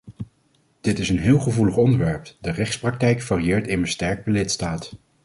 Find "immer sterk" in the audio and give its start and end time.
3.67-4.23